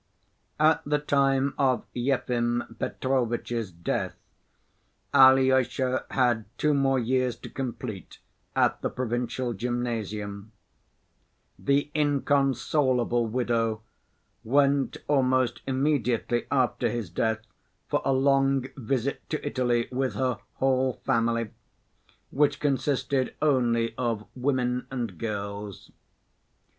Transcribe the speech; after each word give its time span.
At 0.59 0.81
the 0.83 0.97
time 0.97 1.53
of 1.59 1.85
Yefim 1.93 2.75
Petrovitch's 2.79 3.71
death 3.71 4.15
Alyosha 5.13 6.05
had 6.09 6.45
two 6.57 6.73
more 6.73 6.97
years 6.97 7.35
to 7.35 7.51
complete 7.51 8.17
at 8.55 8.81
the 8.81 8.89
provincial 8.89 9.53
gymnasium. 9.53 10.53
The 11.59 11.91
inconsolable 11.93 13.27
widow 13.27 13.83
went 14.43 14.97
almost 15.07 15.61
immediately 15.67 16.47
after 16.49 16.89
his 16.89 17.11
death 17.11 17.41
for 17.87 18.01
a 18.03 18.11
long 18.11 18.69
visit 18.75 19.29
to 19.29 19.47
Italy 19.47 19.87
with 19.91 20.15
her 20.15 20.39
whole 20.53 20.93
family, 21.05 21.51
which 22.31 22.59
consisted 22.59 23.35
only 23.39 23.93
of 23.99 24.25
women 24.35 24.87
and 24.89 25.19
girls. 25.19 25.91